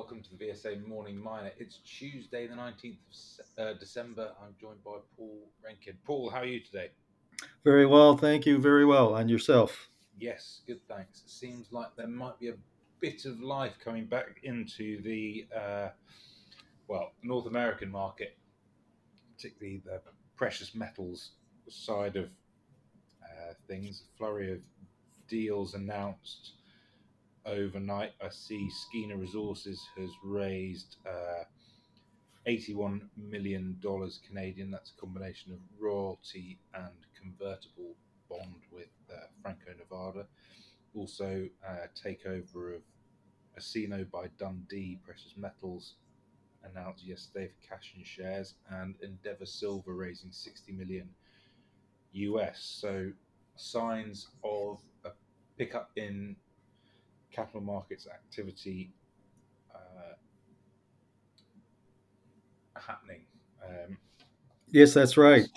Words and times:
welcome 0.00 0.22
to 0.22 0.34
the 0.34 0.46
VSA 0.46 0.86
Morning 0.86 1.22
Miner. 1.22 1.52
It's 1.58 1.80
Tuesday, 1.84 2.46
the 2.46 2.54
19th 2.54 2.96
of 3.58 3.66
uh, 3.66 3.78
December. 3.78 4.30
I'm 4.42 4.54
joined 4.58 4.82
by 4.82 4.92
Paul 5.14 5.50
Rankin. 5.62 5.98
Paul, 6.06 6.30
how 6.30 6.38
are 6.38 6.46
you 6.46 6.60
today? 6.60 6.88
Very 7.64 7.84
well, 7.84 8.16
thank 8.16 8.46
you. 8.46 8.56
Very 8.56 8.86
well. 8.86 9.16
And 9.16 9.28
yourself? 9.28 9.90
Yes, 10.18 10.62
good, 10.66 10.80
thanks. 10.88 11.20
It 11.20 11.28
seems 11.28 11.70
like 11.70 11.94
there 11.96 12.06
might 12.06 12.40
be 12.40 12.48
a 12.48 12.54
bit 13.00 13.26
of 13.26 13.42
life 13.42 13.74
coming 13.84 14.06
back 14.06 14.40
into 14.42 15.02
the, 15.02 15.46
uh, 15.54 15.88
well, 16.88 17.12
North 17.22 17.44
American 17.44 17.90
market, 17.90 18.38
particularly 19.36 19.82
the 19.84 20.00
precious 20.34 20.74
metals 20.74 21.32
side 21.68 22.16
of 22.16 22.30
uh, 23.22 23.52
things. 23.68 24.04
A 24.14 24.16
flurry 24.16 24.50
of 24.50 24.60
deals 25.28 25.74
announced 25.74 26.52
overnight. 27.46 28.12
I 28.22 28.28
see 28.30 28.68
Skeena 28.70 29.16
Resources 29.16 29.80
has 29.96 30.10
raised 30.22 30.96
uh, 31.06 31.44
$81 32.46 33.02
million 33.16 33.78
Canadian. 34.26 34.70
That's 34.70 34.92
a 34.96 35.00
combination 35.00 35.52
of 35.52 35.58
royalty 35.78 36.58
and 36.74 36.92
convertible 37.20 37.94
bond 38.28 38.62
with 38.72 38.88
uh, 39.12 39.26
Franco 39.42 39.72
Nevada. 39.78 40.26
Also, 40.94 41.48
uh, 41.66 41.86
takeover 42.04 42.76
of 42.76 42.82
Osino 43.58 44.10
by 44.10 44.26
Dundee 44.38 44.98
Precious 45.04 45.34
Metals 45.36 45.94
announced 46.64 47.04
yesterday 47.04 47.48
for 47.48 47.68
cash 47.74 47.92
and 47.96 48.06
shares, 48.06 48.54
and 48.70 48.94
Endeavour 49.02 49.46
Silver 49.46 49.94
raising 49.94 50.30
60 50.30 50.72
million 50.72 51.08
US. 52.12 52.62
So, 52.62 53.12
signs 53.56 54.28
of 54.44 54.80
a 55.04 55.10
pickup 55.56 55.90
in 55.96 56.36
capital 57.32 57.60
markets 57.60 58.06
activity 58.06 58.92
uh, 59.74 60.14
happening. 62.80 63.22
Um, 63.64 63.98
yes, 64.70 64.94
that's 64.94 65.16
right. 65.16 65.48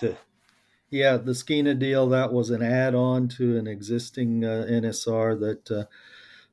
yeah, 0.90 1.18
the 1.18 1.34
Skeena 1.34 1.78
deal 1.78 2.08
that 2.10 2.32
was 2.32 2.50
an 2.50 2.62
add-on 2.62 3.28
to 3.30 3.58
an 3.58 3.68
existing 3.68 4.46
uh, 4.46 4.66
NSR 4.70 5.40
that 5.40 5.72
uh, 5.72 5.86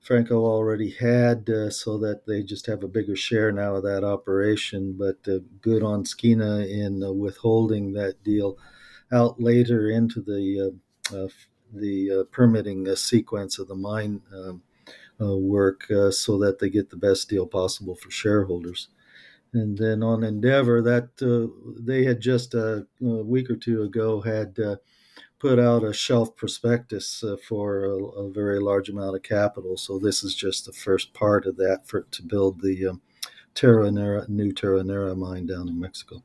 Franco 0.01 0.45
already 0.47 0.91
had, 0.91 1.51
uh, 1.51 1.71
so 1.71 1.99
that 1.99 2.27
they 2.27 2.43
just 2.43 2.67
have 2.67 2.83
a 2.83 2.89
bigger 2.89 3.17
share 3.17 3.53
now 3.53 3.77
of 3.77 3.83
that 3.83 4.05
operation. 4.05 4.97
But 4.99 5.19
uh, 5.29 5.41
good 5.61 5.83
on 5.83 6.05
Skeena 6.05 6.67
in 6.67 7.03
uh, 7.03 7.13
withholding 7.13 7.93
that 7.93 8.23
deal 8.25 8.57
out 9.13 9.41
later 9.41 9.91
into 9.91 10.21
the 10.23 10.79
the 11.73 12.27
permitting 12.33 12.97
sequence 12.97 13.59
of 13.59 13.69
the 13.69 13.75
mine. 13.75 14.23
Um, 14.33 14.63
uh, 14.63 14.70
work 15.21 15.91
uh, 15.91 16.11
so 16.11 16.39
that 16.39 16.59
they 16.59 16.71
get 16.71 16.91
the 16.91 16.97
best 16.97 17.29
deal 17.29 17.47
possible 17.47 17.95
for 17.95 18.11
shareholders. 18.11 18.89
And 19.53 19.77
then 19.79 20.03
on 20.03 20.23
Endeavour, 20.23 20.81
that 20.83 21.11
uh, 21.21 21.53
they 21.79 22.05
had 22.05 22.21
just 22.21 22.55
a, 22.55 22.87
week 23.01 23.51
or 23.51 23.57
two 23.57 23.83
ago 23.83 24.21
had 24.21 24.57
put 25.41 25.59
out 25.59 25.83
a 25.83 25.93
shelf 25.93 26.37
prospectus 26.37 27.25
uh, 27.25 27.37
for 27.49 27.85
a, 27.85 27.97
a, 27.97 28.31
very 28.31 28.61
large 28.61 28.89
amount 28.91 29.17
of 29.17 29.23
capital. 29.23 29.77
So 29.77 29.99
this 29.99 30.23
is 30.23 30.35
just 30.35 30.67
the 30.67 30.73
first 30.73 31.15
part 31.15 31.47
of 31.47 31.57
that 31.57 31.89
for 31.89 32.03
to 32.03 32.23
build 32.23 32.61
the 32.61 32.87
um, 32.87 33.01
Terronera, 33.55 34.29
new 34.29 34.53
Terronera 34.53 35.17
mine 35.17 35.47
down 35.47 35.67
in 35.67 35.81
Mexico. 35.81 36.23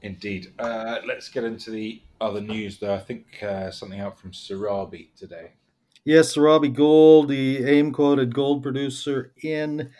Indeed. 0.00 0.52
Uh, 0.58 1.00
let's 1.06 1.28
get 1.28 1.44
into 1.44 1.70
the 1.70 2.02
other 2.20 2.40
news, 2.40 2.78
though. 2.78 2.94
I 2.94 3.00
think 3.00 3.42
uh, 3.42 3.70
something 3.70 4.00
out 4.00 4.18
from 4.18 4.30
Serabi 4.30 5.14
today. 5.16 5.52
Yes, 6.04 6.34
Serabi 6.34 6.74
Gold, 6.74 7.28
the 7.28 7.64
AIM 7.64 7.92
quoted 7.92 8.34
gold 8.34 8.64
producer 8.64 9.32
in 9.40 9.92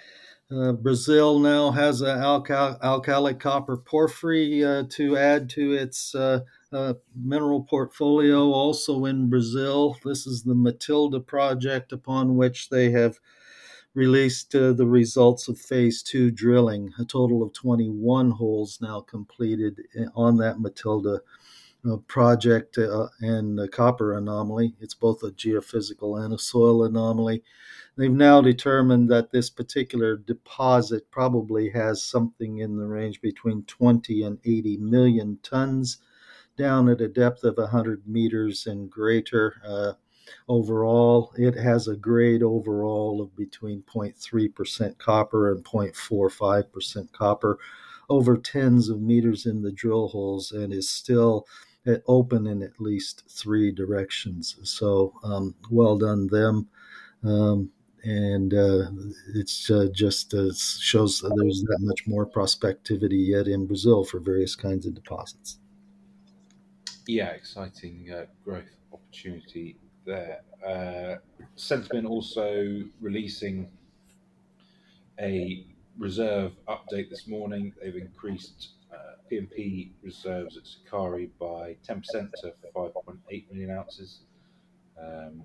uh, 0.50 0.72
Brazil, 0.72 1.38
now 1.38 1.70
has 1.70 2.00
an 2.00 2.18
alkali, 2.18 2.76
alkalic 2.82 3.38
copper 3.38 3.76
porphyry 3.76 4.64
uh, 4.64 4.82
to 4.88 5.16
add 5.16 5.48
to 5.50 5.74
its 5.74 6.12
uh, 6.16 6.40
uh, 6.72 6.94
mineral 7.14 7.62
portfolio. 7.62 8.50
Also 8.50 9.04
in 9.04 9.30
Brazil, 9.30 9.96
this 10.04 10.26
is 10.26 10.42
the 10.42 10.56
Matilda 10.56 11.20
project 11.20 11.92
upon 11.92 12.36
which 12.36 12.68
they 12.68 12.90
have 12.90 13.20
released 13.94 14.56
uh, 14.56 14.72
the 14.72 14.86
results 14.86 15.46
of 15.46 15.56
phase 15.56 16.02
two 16.02 16.32
drilling. 16.32 16.92
A 16.98 17.04
total 17.04 17.44
of 17.44 17.52
21 17.52 18.32
holes 18.32 18.80
now 18.82 19.02
completed 19.02 19.80
uh, 19.96 20.06
on 20.16 20.36
that 20.38 20.58
Matilda 20.58 21.20
project 22.06 22.78
uh, 22.78 23.08
and 23.20 23.58
a 23.58 23.68
copper 23.68 24.16
anomaly. 24.16 24.74
It's 24.80 24.94
both 24.94 25.22
a 25.22 25.30
geophysical 25.30 26.24
and 26.24 26.32
a 26.32 26.38
soil 26.38 26.84
anomaly. 26.84 27.42
They've 27.96 28.10
now 28.10 28.40
determined 28.40 29.10
that 29.10 29.32
this 29.32 29.50
particular 29.50 30.16
deposit 30.16 31.10
probably 31.10 31.70
has 31.70 32.02
something 32.02 32.58
in 32.58 32.76
the 32.76 32.86
range 32.86 33.20
between 33.20 33.64
20 33.64 34.22
and 34.22 34.38
80 34.44 34.76
million 34.78 35.38
tons 35.42 35.98
down 36.56 36.88
at 36.88 37.00
a 37.00 37.08
depth 37.08 37.44
of 37.44 37.56
100 37.56 38.06
meters 38.06 38.66
and 38.66 38.90
greater. 38.90 39.60
Uh, 39.66 39.92
overall, 40.48 41.32
it 41.36 41.56
has 41.56 41.88
a 41.88 41.96
grade 41.96 42.42
overall 42.42 43.20
of 43.20 43.34
between 43.36 43.82
0.3% 43.82 44.98
copper 44.98 45.50
and 45.50 45.64
0.45% 45.64 47.12
copper 47.12 47.58
over 48.08 48.36
tens 48.36 48.88
of 48.88 49.00
meters 49.00 49.46
in 49.46 49.62
the 49.62 49.72
drill 49.72 50.08
holes 50.08 50.52
and 50.52 50.72
is 50.72 50.88
still 50.88 51.46
open 52.06 52.46
in 52.46 52.62
at 52.62 52.80
least 52.80 53.24
three 53.28 53.72
directions. 53.72 54.56
So 54.62 55.14
um, 55.24 55.54
well 55.70 55.98
done 55.98 56.26
them. 56.28 56.68
Um, 57.24 57.70
and 58.04 58.52
uh, 58.52 58.90
it's 59.34 59.70
uh, 59.70 59.86
just 59.92 60.34
uh, 60.34 60.52
shows 60.52 61.20
that 61.20 61.32
there's 61.36 61.62
that 61.62 61.78
much 61.80 62.06
more 62.06 62.26
prospectivity 62.26 63.28
yet 63.28 63.46
in 63.46 63.66
Brazil 63.66 64.04
for 64.04 64.18
various 64.18 64.56
kinds 64.56 64.86
of 64.86 64.94
deposits. 64.94 65.58
Yeah, 67.06 67.30
exciting 67.30 68.10
uh, 68.12 68.26
growth 68.44 68.64
opportunity 68.92 69.76
there. 70.04 70.40
Uh, 70.66 71.16
Centamin 71.56 72.08
also 72.08 72.82
releasing 73.00 73.70
a 75.20 75.66
reserve 75.98 76.52
update 76.68 77.10
this 77.10 77.28
morning. 77.28 77.72
They've 77.80 77.96
increased 77.96 78.70
P&P 79.28 79.92
reserves 80.02 80.56
at 80.56 80.64
Sukari 80.64 81.30
by 81.38 81.76
10% 81.86 82.02
to 82.42 82.52
5.8 82.74 83.50
million 83.50 83.70
ounces. 83.70 84.20
Um, 85.00 85.42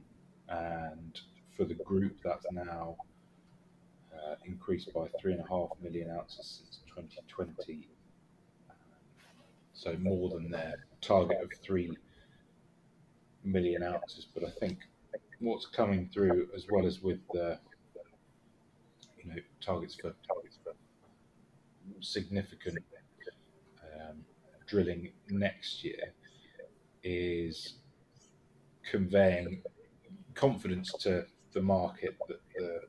and 0.50 1.20
for 1.56 1.66
the 1.66 1.74
group, 1.74 2.18
that's 2.24 2.46
now 2.52 2.96
uh, 4.14 4.36
increased 4.46 4.94
by 4.94 5.08
3.5 5.24 5.70
million 5.82 6.12
ounces 6.12 6.62
since 6.64 6.80
2020. 6.88 7.88
so 9.74 9.96
more 10.00 10.30
than 10.30 10.50
their 10.50 10.86
target 11.02 11.38
of 11.42 11.52
3 11.64 11.96
million 13.44 13.84
ounces. 13.84 14.28
But 14.34 14.44
I 14.44 14.50
think 14.50 14.80
what's 15.40 15.66
coming 15.66 16.10
through, 16.14 16.50
as 16.56 16.66
well 16.70 16.86
as 16.86 17.02
with 17.02 17.20
the 17.34 17.60
you 19.18 19.30
know 19.30 19.42
targets 19.62 19.96
for 19.96 20.14
targets 20.28 20.58
for 20.64 20.74
significant 22.02 22.80
drilling 24.68 25.10
next 25.30 25.84
year 25.84 26.14
is 27.04 27.76
conveying 28.90 29.62
confidence 30.34 30.92
to 31.00 31.26
the 31.54 31.62
market 31.62 32.16
that 32.28 32.40
the 32.56 32.82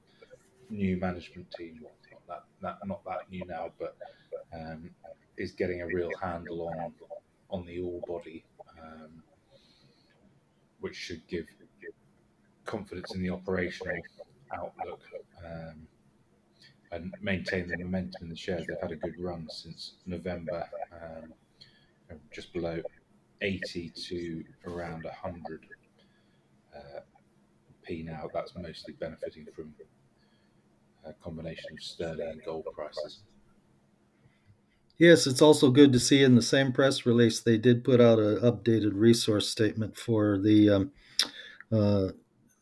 new 0.70 0.96
management 0.96 1.50
team, 1.56 1.80
not 1.82 1.92
that, 2.28 2.44
that 2.60 2.86
not 2.86 3.04
that 3.04 3.30
new 3.30 3.42
now, 3.46 3.70
but 3.78 3.96
um, 4.52 4.90
is 5.36 5.52
getting 5.52 5.82
a 5.82 5.86
real 5.86 6.10
handle 6.20 6.68
on 6.68 6.92
on 7.50 7.64
the 7.64 7.78
ore 7.78 8.02
body, 8.06 8.44
um, 8.82 9.22
which 10.80 10.94
should 10.94 11.26
give 11.28 11.46
confidence 12.66 13.14
in 13.14 13.22
the 13.22 13.30
operational 13.30 13.96
outlook. 14.52 15.00
Um, 15.44 15.86
and 16.90 17.12
maintain 17.20 17.68
the 17.68 17.76
momentum 17.76 18.22
in 18.22 18.28
the 18.30 18.36
shares. 18.36 18.66
They've 18.66 18.80
had 18.80 18.92
a 18.92 18.96
good 18.96 19.14
run 19.18 19.46
since 19.50 19.96
November. 20.06 20.66
Um, 20.90 21.34
just 22.32 22.52
below 22.52 22.80
80 23.40 23.90
to 23.90 24.44
around 24.66 25.04
100 25.04 25.66
uh, 26.74 27.00
p 27.82 28.02
now. 28.02 28.28
That's 28.32 28.54
mostly 28.56 28.94
benefiting 28.94 29.46
from 29.54 29.74
a 31.04 31.12
combination 31.14 31.72
of 31.72 31.82
sterling 31.82 32.28
and 32.28 32.44
gold 32.44 32.66
prices. 32.72 33.20
Yes, 34.98 35.28
it's 35.28 35.42
also 35.42 35.70
good 35.70 35.92
to 35.92 36.00
see 36.00 36.24
in 36.24 36.34
the 36.34 36.42
same 36.42 36.72
press 36.72 37.06
release 37.06 37.40
they 37.40 37.56
did 37.56 37.84
put 37.84 38.00
out 38.00 38.18
an 38.18 38.40
updated 38.40 38.92
resource 38.94 39.48
statement 39.48 39.96
for 39.96 40.36
the 40.36 40.68
um, 40.68 40.92
uh, 41.70 42.08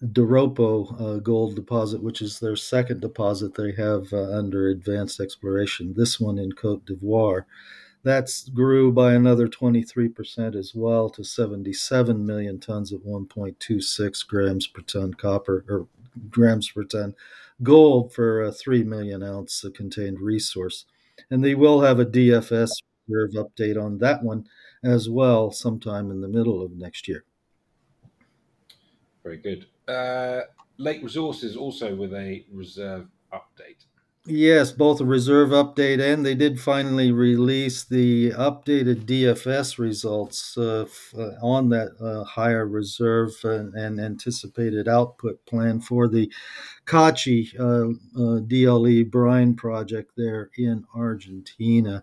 Doropo 0.04 1.00
uh, 1.00 1.18
gold 1.20 1.56
deposit, 1.56 2.02
which 2.02 2.20
is 2.20 2.38
their 2.38 2.56
second 2.56 3.00
deposit 3.00 3.54
they 3.54 3.72
have 3.72 4.12
uh, 4.12 4.30
under 4.30 4.68
advanced 4.68 5.18
exploration. 5.18 5.94
This 5.96 6.20
one 6.20 6.38
in 6.38 6.52
Cote 6.52 6.84
d'Ivoire. 6.84 7.46
That's 8.06 8.48
grew 8.48 8.92
by 8.92 9.14
another 9.14 9.48
23% 9.48 10.54
as 10.54 10.76
well 10.76 11.10
to 11.10 11.24
77 11.24 12.24
million 12.24 12.60
tons 12.60 12.92
of 12.92 13.00
1.26 13.00 14.28
grams 14.28 14.68
per 14.68 14.82
ton 14.82 15.14
copper 15.14 15.64
or 15.68 15.88
grams 16.30 16.70
per 16.70 16.84
ton 16.84 17.16
gold 17.64 18.12
for 18.12 18.44
a 18.44 18.52
3 18.52 18.84
million 18.84 19.24
ounce 19.24 19.64
contained 19.74 20.20
resource. 20.20 20.84
And 21.32 21.44
they 21.44 21.56
will 21.56 21.80
have 21.80 21.98
a 21.98 22.06
DFS 22.06 22.70
reserve 23.08 23.32
update 23.32 23.76
on 23.76 23.98
that 23.98 24.22
one 24.22 24.46
as 24.84 25.10
well 25.10 25.50
sometime 25.50 26.12
in 26.12 26.20
the 26.20 26.28
middle 26.28 26.64
of 26.64 26.76
next 26.76 27.08
year. 27.08 27.24
Very 29.24 29.38
good. 29.38 29.66
Uh, 29.88 30.42
Lake 30.78 31.02
Resources 31.02 31.56
also 31.56 31.96
with 31.96 32.14
a 32.14 32.46
reserve 32.52 33.08
update. 33.32 33.84
Yes, 34.28 34.72
both 34.72 35.00
a 35.00 35.04
reserve 35.04 35.50
update 35.50 36.00
and 36.00 36.26
they 36.26 36.34
did 36.34 36.58
finally 36.60 37.12
release 37.12 37.84
the 37.84 38.30
updated 38.32 39.04
DFS 39.06 39.78
results 39.78 40.58
uh, 40.58 40.86
uh, 41.16 41.30
on 41.40 41.68
that 41.68 41.92
uh, 42.00 42.24
higher 42.24 42.66
reserve 42.66 43.32
and, 43.44 43.72
and, 43.74 44.00
anticipated 44.00 44.88
output 44.88 45.44
plan 45.46 45.80
for 45.80 46.08
the 46.08 46.32
Kachi 46.86 47.54
uh, 47.60 47.90
uh, 48.20 48.40
DLE 48.40 49.04
brine 49.04 49.54
project 49.54 50.12
there 50.16 50.50
in 50.58 50.84
Argentina. 50.94 52.02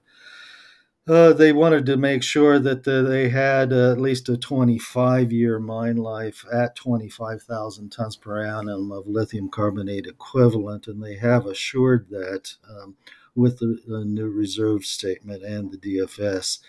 Uh, 1.06 1.34
they 1.34 1.52
wanted 1.52 1.86
to 1.86 1.98
make 1.98 2.24
sure 2.24 2.60
that 2.60 2.86
the, 2.86 3.02
they 3.02 3.28
had 3.28 3.74
uh, 3.74 3.92
at 3.92 4.00
least 4.00 4.30
a 4.30 4.38
25 4.38 5.34
year 5.34 5.60
mine 5.60 5.98
life 5.98 6.46
at 6.52 6.78
25,000 6.78 7.92
tons 7.92 8.16
per 8.16 8.42
annum 8.42 8.90
of 8.90 9.06
lithium 9.06 9.50
carbonate 9.50 10.08
equivalent, 10.08 10.88
and 10.88 11.04
they 11.04 11.18
have 11.18 11.46
assured 11.46 12.08
that 12.10 12.56
um, 12.70 12.96
with 13.36 13.60
the, 13.60 13.80
the, 13.86 14.06
new 14.06 14.30
reserve 14.30 14.86
statement 14.86 15.44
and 15.44 15.72
the 15.72 15.78
DFS. 15.78 16.60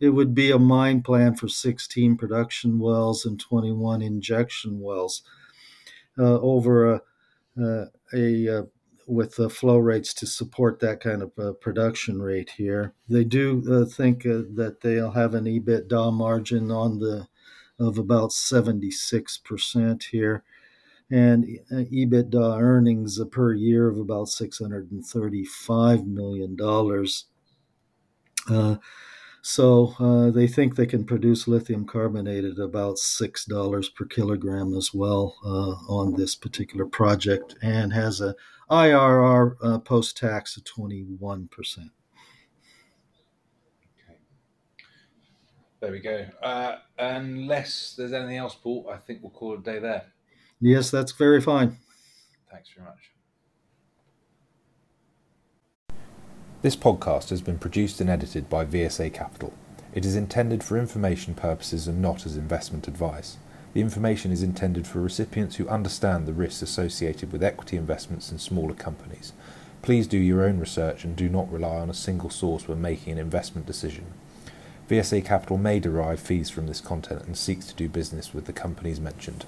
It 0.00 0.08
would 0.08 0.34
be 0.34 0.50
a 0.50 0.58
mine 0.58 1.02
plan 1.02 1.36
for 1.36 1.46
16 1.46 2.16
production 2.16 2.80
wells 2.80 3.24
and 3.24 3.38
21 3.38 4.02
injection 4.02 4.80
wells 4.80 5.22
uh, 6.18 6.40
over 6.40 6.94
a, 6.94 7.02
uh, 7.62 7.84
a, 8.12 8.46
a 8.46 8.58
uh, 8.58 8.62
with 9.06 9.36
the 9.36 9.50
flow 9.50 9.78
rates 9.78 10.14
to 10.14 10.26
support 10.26 10.80
that 10.80 11.00
kind 11.00 11.22
of 11.22 11.32
uh, 11.38 11.52
production 11.52 12.20
rate 12.20 12.50
here. 12.50 12.94
They 13.08 13.24
do 13.24 13.62
uh, 13.70 13.84
think 13.84 14.26
uh, 14.26 14.42
that 14.54 14.80
they'll 14.82 15.10
have 15.10 15.34
an 15.34 15.44
EBITDA 15.44 16.12
margin 16.12 16.70
on 16.70 16.98
the 16.98 17.26
of 17.80 17.98
about 17.98 18.30
76% 18.30 20.04
here 20.04 20.44
and 21.10 21.44
uh, 21.70 21.76
EBITDA 21.76 22.60
earnings 22.60 23.20
per 23.30 23.52
year 23.52 23.88
of 23.88 23.98
about 23.98 24.28
$635 24.28 26.06
million. 26.06 26.56
So 29.46 29.94
uh, 30.00 30.30
they 30.30 30.46
think 30.46 30.74
they 30.74 30.86
can 30.86 31.04
produce 31.04 31.46
lithium 31.46 31.84
carbonate 31.84 32.46
at 32.46 32.58
about 32.58 32.96
six 32.96 33.44
dollars 33.44 33.90
per 33.90 34.06
kilogram 34.06 34.74
as 34.74 34.94
well 34.94 35.36
uh, 35.44 35.72
on 35.86 36.14
this 36.14 36.34
particular 36.34 36.86
project, 36.86 37.54
and 37.60 37.92
has 37.92 38.22
a 38.22 38.34
IRR 38.70 39.56
uh, 39.62 39.78
post 39.80 40.16
tax 40.16 40.56
of 40.56 40.64
twenty 40.64 41.02
one 41.02 41.48
percent. 41.48 41.90
Okay. 44.08 44.18
There 45.80 45.92
we 45.92 46.00
go. 46.00 46.24
Uh, 46.42 46.76
unless 46.98 47.96
there's 47.98 48.14
anything 48.14 48.38
else, 48.38 48.54
Paul, 48.54 48.88
I 48.90 48.96
think 48.96 49.22
we'll 49.22 49.30
call 49.30 49.52
it 49.52 49.60
a 49.60 49.62
day 49.62 49.78
there. 49.78 50.06
Yes, 50.62 50.90
that's 50.90 51.12
very 51.12 51.42
fine. 51.42 51.76
Thanks 52.50 52.70
very 52.74 52.86
much. 52.86 53.10
This 56.64 56.76
podcast 56.76 57.28
has 57.28 57.42
been 57.42 57.58
produced 57.58 58.00
and 58.00 58.08
edited 58.08 58.48
by 58.48 58.64
VSA 58.64 59.12
Capital. 59.12 59.52
It 59.92 60.06
is 60.06 60.16
intended 60.16 60.64
for 60.64 60.78
information 60.78 61.34
purposes 61.34 61.86
and 61.86 62.00
not 62.00 62.24
as 62.24 62.38
investment 62.38 62.88
advice. 62.88 63.36
The 63.74 63.82
information 63.82 64.32
is 64.32 64.42
intended 64.42 64.86
for 64.86 65.02
recipients 65.02 65.56
who 65.56 65.68
understand 65.68 66.24
the 66.24 66.32
risks 66.32 66.62
associated 66.62 67.32
with 67.32 67.44
equity 67.44 67.76
investments 67.76 68.32
in 68.32 68.38
smaller 68.38 68.72
companies. 68.72 69.34
Please 69.82 70.06
do 70.06 70.16
your 70.16 70.42
own 70.42 70.58
research 70.58 71.04
and 71.04 71.14
do 71.14 71.28
not 71.28 71.52
rely 71.52 71.76
on 71.76 71.90
a 71.90 71.92
single 71.92 72.30
source 72.30 72.66
when 72.66 72.80
making 72.80 73.12
an 73.12 73.18
investment 73.18 73.66
decision. 73.66 74.06
VSA 74.88 75.22
Capital 75.22 75.58
may 75.58 75.78
derive 75.78 76.18
fees 76.18 76.48
from 76.48 76.66
this 76.66 76.80
content 76.80 77.24
and 77.24 77.36
seeks 77.36 77.66
to 77.66 77.74
do 77.74 77.90
business 77.90 78.32
with 78.32 78.46
the 78.46 78.54
companies 78.54 79.00
mentioned. 79.00 79.44